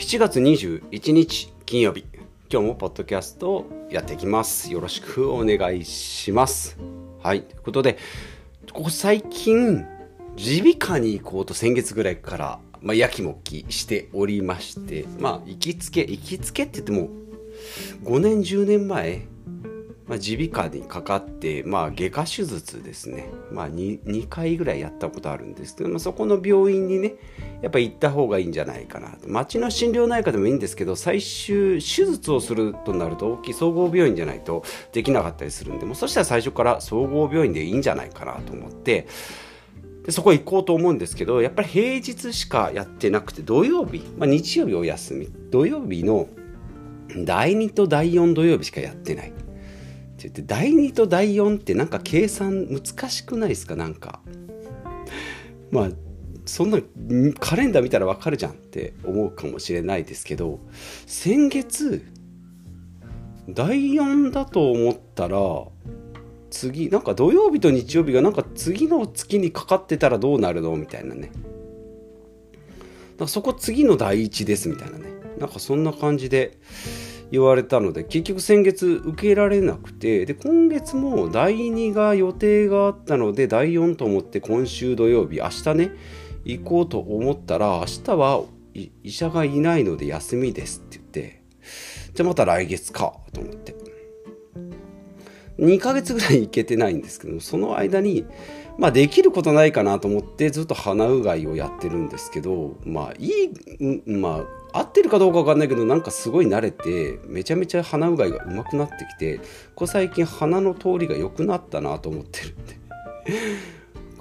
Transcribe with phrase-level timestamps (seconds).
[0.00, 2.06] 7月21日金曜日。
[2.50, 4.72] 今日もポッドキャストをやっていきます。
[4.72, 6.78] よろしくお願いします。
[7.22, 7.42] はい。
[7.42, 7.98] ということで
[8.72, 9.84] ここ最近
[10.38, 17.10] 耳鼻科に行こうと先月ぐらいからまあ、やきもきしておりましてまあ行きつけ行きつけって言っても
[18.02, 19.26] 5年10年前
[20.10, 27.14] まあ、耳鼻科にかかって、まあ、外科手術ですね、まあ2、2, 回ぐらいやったことあるんですけど、ま、そこの病院にね
[27.62, 39.06] やっぱ行った方がいいんじゃないかな町の心療内科でもいいんですけど最終手術をするとなると大きい総合病院じゃないとできなかったりするんでもうそしたら最初から総合病院でいいんじゃないかなと思って
[40.04, 45.28] でそこ行こうと思うんですけどやっぱり平日しかやってなくて土曜日、まあ、日曜日お休み。
[45.52, 46.26] 土曜日の
[47.24, 49.32] 第2と第4土曜日しかやってない。
[50.20, 53.74] って言って第2と第4ってなんか計算難しくないですか？
[53.76, 54.20] なんか。
[55.70, 55.88] まあ
[56.44, 56.78] そんな
[57.38, 60.58] カレンダー見たらわかるじゃんって思うかもしれないですけど
[61.06, 62.04] 先月
[63.48, 65.38] 第4だと思ったら
[66.50, 70.76] 次なんか土曜日と日曜日がなんか次の月にかかってたらどうなるの？
[70.76, 71.30] みたいなね。
[73.18, 75.04] なんかそこ次の第1ですみたいなね。
[75.38, 76.58] なんかそんな感じで
[77.30, 85.92] 言われたので結局先月受けられなくてで今月も第2が予定があったので第4と思って今週土曜日明日ね
[86.44, 91.42] 行こうと思ったら明日は医者がいないので休みですって言って
[92.14, 93.90] じゃあまた来月かと思って。
[95.60, 98.24] 2ヶ月ぐらい行けてないんですけどその間に
[98.78, 109.40] まあできることないかなと思ってずっと鼻うがいをやってるんですけどまあいいまあってるかどうか分かんないけどなんかすごい慣れてめちゃめちゃ鼻うがいが上手くなってきて
[109.74, 112.80] これ最近鼻の通りが良くなったなと思ってるんで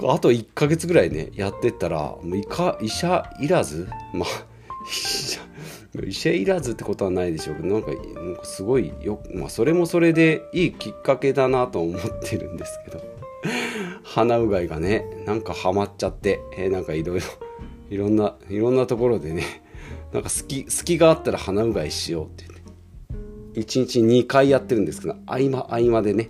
[0.08, 2.38] あと1ヶ月ぐらいねやってったらもう
[2.84, 4.30] 医者いらずまあ
[4.88, 5.42] 医者
[6.06, 13.19] 医者いらずってことはないでしょうけどなんかなんかすごいよ、まあ、それもそれでいいきっかけだなと思ってるんですけど。
[14.03, 17.25] 鼻うがいがねなんかハマっちゃって、えー、なんかいろいろ
[17.90, 19.44] いろんないろんなところでね
[20.14, 26.30] なんか隙隙があったら鼻うがいしようって言って1日2回やってるんですけど合間合間でね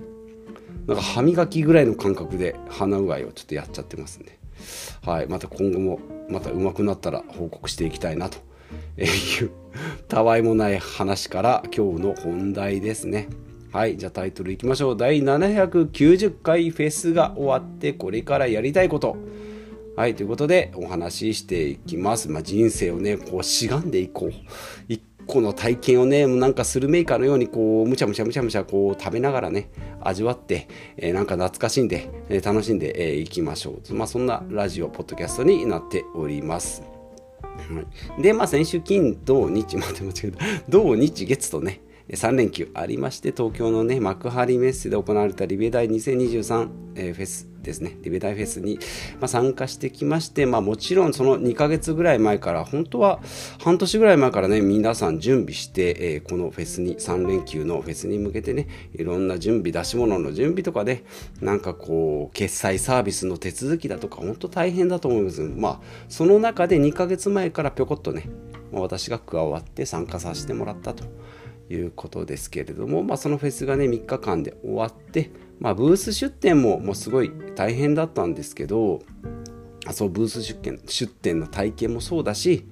[0.88, 4.40] なんか歯磨きぐらいの感覚で鼻うがいをちょっとやっちゃってますんで、
[5.06, 8.40] はい、また今後もまた上手くなったら報告していきたいなと
[9.00, 9.52] いう
[10.08, 13.30] たわいもない話から今日の本題ですね。
[13.72, 14.98] はい、じゃあタイトルいきましょう。
[14.98, 19.16] 第790回フェスが終わってこれからやりたいこと。
[20.00, 22.32] はい、ということでお話ししていきます。
[22.32, 24.34] まあ、人生をね、こうしがんでいこう。
[24.88, 33.94] 一個の体験をね、なんかスルメイカのようにこう、むちゃむちゃむちゃむちゃこう食べながらね、味わって、えー、なんか懐かしんで、えー、楽しんでい、えー、きましょう。
[33.94, 36.82] まあ、そんなラジオ、ポッドキャストになっております。
[37.42, 40.46] はい、で、まあ、先週金、土、日、待って間違えた。
[40.70, 41.82] 土、日、月とね、
[42.16, 48.80] 3連休ありまして東京のね幕張メッセで行われたリベダイ2023、えー、フェスですねリベダイフェスに、
[49.20, 53.20] まあ、参加してきまして、まあ、もちろんその2ヶ月ぐらい前から本当は
[53.62, 61.04] 半年ぐらい前からね皆さん準備して、えー、このフェスに3連休のフェスに向けてねいろんな準備出し物の準備とかで、
[61.42, 68.30] なんかこう決済サービスの手続きだとか本当大変だと思いますまあその中で2ヶ月前からぴょこっとね
[68.72, 71.04] 私が加わって参加させてもらったと。
[71.70, 79.02] いうことですけれども、まあ、そのフェスがね3日間で終わって、まあ、ブース出店ももうすごい大変だったんですけど
[79.86, 82.66] あそうブース出店出店の体験もそうだし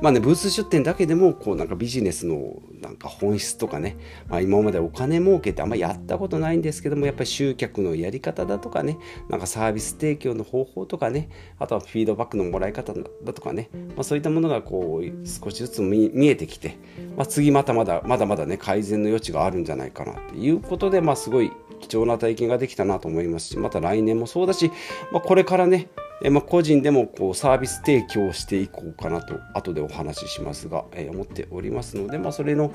[0.00, 3.96] まあね、ブース出店だけでも、こうなんかビジネスのなんか本質とかね、
[4.28, 8.96] まあ今までお金儲けってあんまやったことないんですけども、やっぱり集客のやり方だとかね、
[9.28, 11.28] なんかサービス提供の方法とかね、
[11.58, 16.76] あとはフィードバックのもらい方だとかね、まあそういったものがこう少しずつ見えてきて、
[17.16, 24.70] まあ次またまだまだまだね、改善の余地があるんじゃないかなっていうことで、まあすごい貴重な体験ができたなと思いますし、また来年もそうだし、
[25.10, 25.88] まあこれからね、
[26.22, 32.72] えまあ、個人でもこうサービス提供していこうかなと後でお話ししますが、えー、思っておりますので、まあ、それの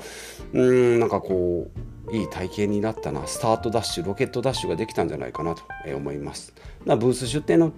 [0.52, 1.70] うんなんかこ
[2.08, 5.62] ういい体験になったなスタートダッシュロケットダッシュができたんじゃないかなと
[5.94, 6.54] 思います。
[6.84, 7.72] ブース出店の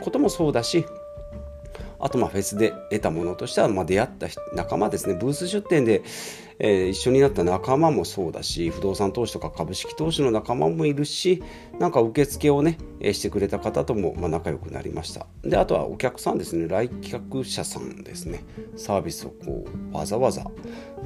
[0.00, 0.84] こともそうだし
[2.02, 5.14] あとまあフェスで得たものとしては、まあ、出会った仲間ですね。
[5.14, 6.02] ブース出店で、
[6.58, 11.42] えー、一緒になった仲間もそうだし不動産投資とか株式投資の仲間もいるし
[11.78, 15.26] なんか受付をね、してくれた方とも、まあ、仲良くなりました。
[15.42, 16.66] であとはお客さんですね。
[16.66, 18.42] 来客者さんですね。
[18.76, 20.44] サービスをこうわざわざ。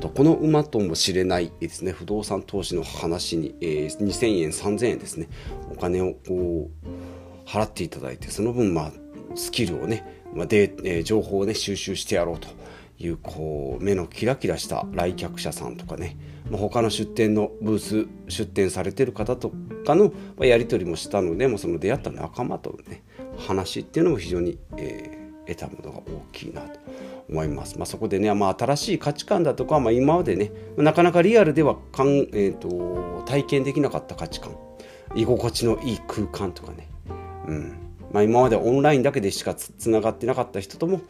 [0.00, 1.92] どこの馬とも知れないですね。
[1.92, 5.28] 不動産投資の話に、えー、2000円3000円ですね。
[5.70, 8.92] お金をこう払っていただいてその分まあ
[9.34, 12.48] スキルをねまで、え、情報をね収集してやろうと
[12.98, 16.16] いうこう目のキラキラした来客者さんとかね、
[16.50, 19.52] まあ、他の出店のブース出店されてる方と
[19.84, 23.02] かのやり取りもしたのでもその出会った仲間とね
[23.38, 26.80] 話っていうのも非常に、えー、得たものが大きいなと
[27.28, 27.76] 思います。
[27.76, 34.56] まあ、そこでね、まあ、新しい価値観だとか、まあ、今までねなかなかリアルではかん、えーと、体験できなかった価値観。
[35.14, 36.88] 居心地のいい空間とかね、
[37.46, 37.85] うん。
[38.12, 41.00] まあ、今までオンラインだけでしかつながってなかった人とも、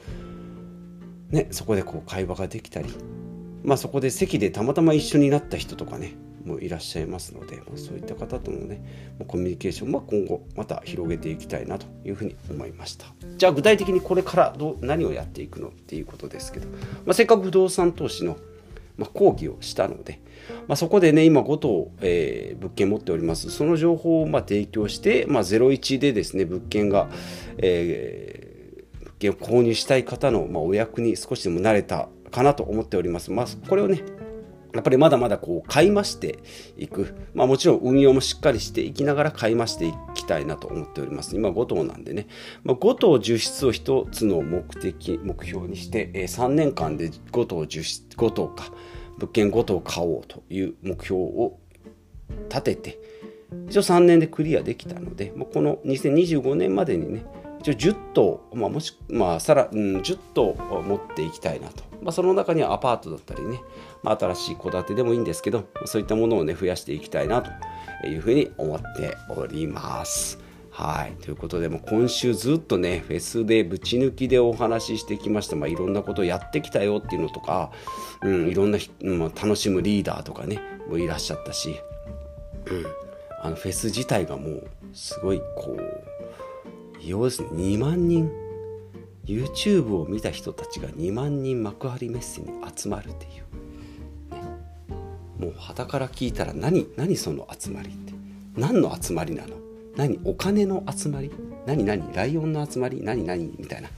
[1.31, 2.89] ね、そこでこう会話ができたり、
[3.63, 6.15] まあ、そこで席でたまたま一緒になった人とかね
[6.47, 13.07] もいらっしゃいますので、まあ、そういった方とのねコミュニケーションは今後また広げていきたいなというふうに思いました。
[13.37, 16.77] じゃあ具体的にこれからどう何をやっていくのっていうことですけど、ま
[17.09, 18.37] あ、せっかく不動産投資の、
[18.97, 20.21] まあ、講義をしたので、
[20.69, 27.09] まあ、そこでね今5棟、えー、物件持っておりますその情報をまあ提供して、まあ、01でですね物件が、
[27.59, 33.31] えー、物件を購入したい方の、まあ、お役に少しでも慣れたかなと思っております。
[33.31, 34.03] まあ、これをね
[34.77, 36.39] やっぱりまだまだこう買い増して
[36.77, 41.37] いく、まあ、もちろん運用もしっかりしていきながら買い増していきたいなと思っております。
[41.37, 42.29] 今5棟なんでね、
[42.65, 48.73] まあ、5棟受出を1つの目的目標にして、えー、3年間で5棟受出5棟か
[49.19, 51.59] 物件5棟買おうという目標を
[52.49, 52.99] 立てて
[53.69, 57.25] 一応3年でクリアできたので、まあ、この2025年までにね
[57.67, 61.83] 一応10棟、まあ、もし、まあ、さら、うん、10棟持っていきたいなと。
[62.01, 63.61] まあ、その中にはアパートだったりね、
[64.05, 67.51] まあ、新しい戸建てでもいいんですけど、そういったものをね、増やしていきたいなと
[68.07, 70.39] いうふうに思っております。
[70.71, 71.21] はい。
[71.21, 75.57] ということで、も今週ずっとね、フェスでぶち抜きでお話ししてきました。
[75.57, 77.73] まあ、いろんなことをやってきたよっていうのとか、
[78.23, 81.81] うん、いろんな、まあ、楽しむリーダーとかね、もいらっしゃったし、
[82.67, 82.87] うん、
[83.43, 86.16] あのフェス自体がもう、すごいこう、
[87.09, 88.31] 要するに2万人。
[89.27, 93.33] YouTube を見た人たちが2万人幕張メッセに集まるっていう、
[94.35, 94.43] ね、
[95.37, 98.13] もう旗から聞いたら何何その集まりって。
[98.57, 99.57] 何の集まりなの？
[99.97, 101.33] 何お金の集まり？
[101.67, 103.03] 何何ライオンの集まり？
[103.03, 103.53] 何何？
[103.59, 103.89] みたいな、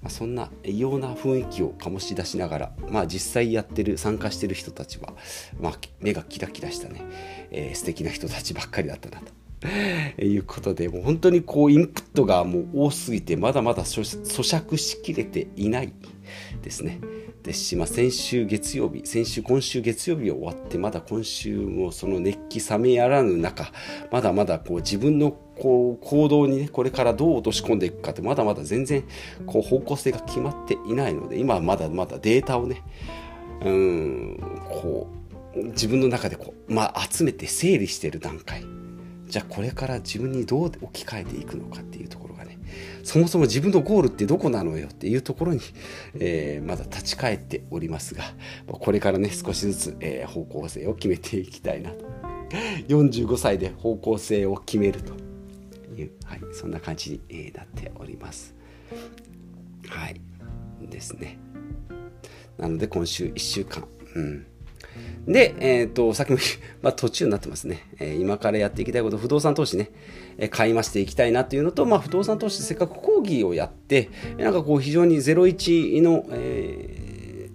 [0.00, 5.14] まあ、そんな異様な雰囲気を醸し出しながら、まあ、実際やってる参加してる人たちは、
[5.60, 7.02] まあ、目がキラキラしたね、
[7.50, 9.32] えー、素敵な人たちばっかりだったなと。
[10.22, 15.92] いうことで、もう本当にこうインプットがもう多すぎて、まだまだ咀嚼しきれていない
[16.62, 17.00] ですね。
[17.42, 23.72] ですし、まあ、先週月曜日、先週、今週月曜日終わって、まだ今週もその熱気冷めやらぬ中、
[24.10, 29.02] まだまだこう自分のこう行動にね、これからどう落とし込んでいくかって、まだまだ全然
[29.46, 32.82] こう方向性が決まっていないので、今はまだまだデータをね、
[33.64, 34.38] うん、
[34.68, 35.08] こ
[35.56, 38.62] う、自分の中でこう、まあ、集めて整理している段階。
[39.28, 42.58] じゃあこれから自分にどう置き換えていくのかっていうところがね
[43.04, 45.60] そもそも自分のゴールってどこなのよっていうところに、
[46.18, 48.24] えー、まだ立ち返っておりますが
[48.66, 52.08] これからね少しずつ、えー、方向性を決めていきたいなと。
[52.88, 55.12] 45歳で方向性を決めると
[55.94, 58.54] いう、はい、そんな感じになっております。
[59.86, 60.20] はい
[60.80, 61.38] ですね。
[62.56, 64.46] なので今週1週間うん。
[65.26, 66.38] で、えっ、ー、と、さっきも、
[66.82, 67.86] まあ、途中になってますね。
[67.98, 69.90] えー、今からやっていきたいこと、不動産投資ね、
[70.38, 77.08] えー、買い増していきたいなっていうのと、まあ、不動産投資せっかく講義をやって、なんかこう、非常に01の、えー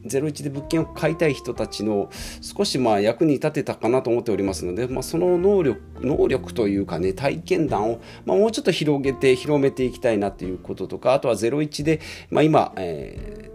[0.06, 2.10] 01で物件を買いたい人たちの
[2.42, 13.53] 少しまあ役に立てたかなと思っておりますので、まあ、その能力能力というかね体験談を、まあ、もうちょっと広げて広めていきたいなということとかあとは01で、まあ、今、えー、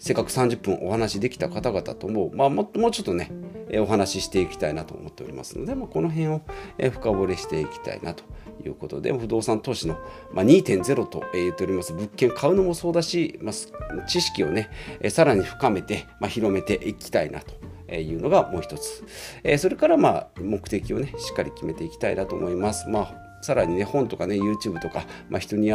[0.00, 3.30] せっかく30分お話しできた方々とも、まあ、ももうちょっとね、
[3.74, 6.40] お話ししていきたいなと思っておりますので、まあ、この辺を、
[6.78, 8.24] 深掘りしていきたいなと
[8.64, 9.98] いうことで、不動産投資の、
[10.32, 14.70] まあ、2.0と言っております物件買うのもそうだし、まあ、知識をね、
[15.10, 19.04] さらに深めて、まあ、広めていきたいなというのがもう一つ。
[19.44, 22.88] えそれからまあ目的をね、しっかり決めていきたいなと思います。
[22.88, 25.70] まあ、さらにね、本とかね、YouTube とか、まあ、人に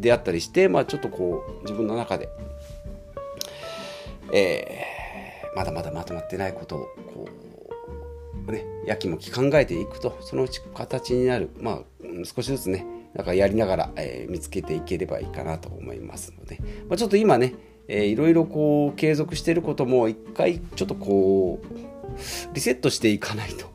[0.00, 2.28] 出会ったりして、まあ、ちょっとこう、自分の中で
[4.32, 6.78] えー、まだまだまとまってないことを
[7.14, 7.28] こ
[8.46, 11.82] う、ね、やきもき考えていくとそのうち形になる、まあ、
[12.24, 16.58] 少しずつねなんかやりながら、えー、見つけていければいいかなと思いますので、
[16.88, 17.54] まあ、ちょっと今ね、
[17.88, 23.68] えー、いろいろこう継続してることも一回ちょっとこうリセットしていかないと。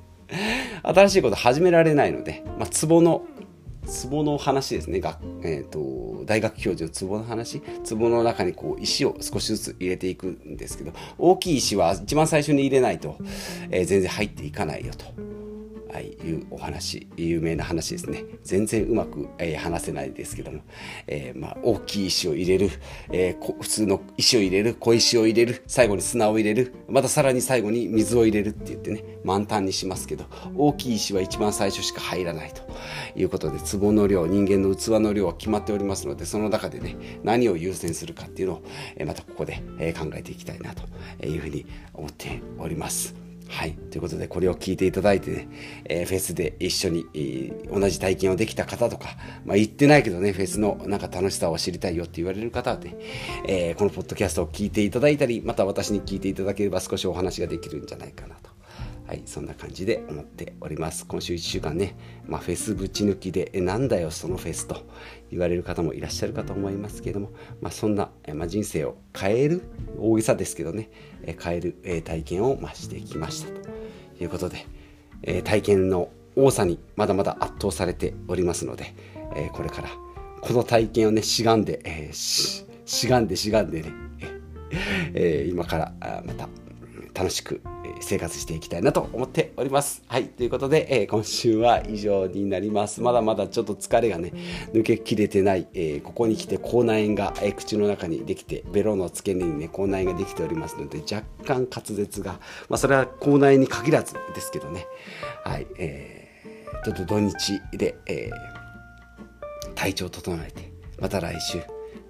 [0.83, 3.25] 新しいこと始められないので、まあ、ツボの
[4.09, 4.99] 壺の話ですね。
[4.99, 7.61] が、えーと、大学教授の壺の話。
[7.89, 13.17] 壺の中にこう石を少しずつ入れていくんですけど大きい石は一番最初に入れないと、
[13.69, 15.42] えー、全然入っていかないよと。
[15.93, 18.25] はいうお話有名な話ですね。
[18.43, 20.61] 全然うまく、えー、話せないですけども、
[21.05, 22.71] えー、まあ、大きい石を入れる、
[23.11, 32.63] えー、普通の石を入れる小石を入れる最後に砂を入れるまたさらに最後に水を入れるって言ってね満タンにしますけど大きい石は一番最初しか入らないと。
[33.15, 38.63] いうことで壺の量人間の器の量は決まっておりますのでその中でね何を優先するかっていうのを、
[38.97, 40.83] えまたここで、え考えていきたいなと
[41.25, 43.22] いうふうに思っております。
[43.49, 43.73] はい。
[43.73, 45.47] ということで、これを聞いていただいてね、
[45.85, 49.09] えー、フェスで一緒に、えー、同じ体験をできた方とか、
[49.45, 52.95] まあ、言ってないけどね、フェスのなんか楽しさを知りたいよって言われる方はね、
[53.47, 58.35] えー、このポッドキャストを聞いていただいたり、また私に聞いていただければ少しお話ができるんじゃないかな。
[59.13, 61.05] はい、そんな感じで思っております。
[61.05, 64.87] 今週1週間ね、まあ、フェスぶち抜きで、えなんだよ、そのフェスと
[65.29, 67.29] 言われる方もいらっしゃるかと思いますけれども、
[67.61, 69.61] まあ、そんな、まあ、人生を変える、
[69.99, 70.89] 大げさですけどね、
[71.21, 73.69] え変える、え体験を、ましてきましたと
[74.19, 74.65] いうことで、
[75.21, 78.95] え体験の多さにまだまだ圧倒されておりますので、
[79.35, 79.89] えこれから
[80.41, 83.91] この体験をね、しがんで、えししがんでしがんでね、
[85.13, 86.49] え今からまた
[87.13, 87.61] 楽しく
[88.03, 90.03] 生活していきたいなと思っております。
[90.07, 90.27] はい。
[90.27, 93.01] ということで、えー、今週は以上になります。
[93.01, 94.33] まだまだちょっと疲れがね、
[94.73, 102.33] 抜けきれてない、えー、ここに来て口内炎が、えー、口の中にできて、ベロの付け根にね、口内炎ができておりますので、若干滑舌が、
[102.69, 104.85] まあ、それは口内炎に限らずですけどね、
[105.43, 105.67] はい。
[105.77, 111.59] えー、ちょっと土日で、えー、体調整えて、また来週、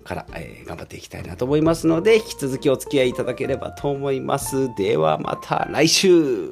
[0.03, 4.73] から、えー、頑張っていきたいなと思いますので、引き続きお付き合いいただければと思います。
[4.75, 6.51] ではまた来週